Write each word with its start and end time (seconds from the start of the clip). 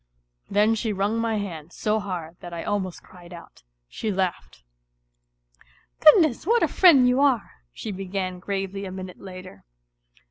Then 0.49 0.73
she 0.73 0.91
wrung 0.91 1.19
my 1.19 1.37
hand 1.37 1.71
so 1.71 1.99
hard 1.99 2.35
that 2.39 2.55
I 2.55 2.63
almost 2.63 3.03
cried 3.03 3.31
out. 3.31 3.61
She 3.87 4.11
laughed." 4.11 4.63
Ciuodncss, 6.01 6.47
what 6.47 6.63
a 6.63 6.67
friend 6.67 7.07
you 7.07 7.19
are!" 7.21 7.51
she 7.71 7.91
began 7.91 8.39
gravely 8.39 8.85
a 8.85 8.91
minute 8.91 9.19
later. 9.19 9.63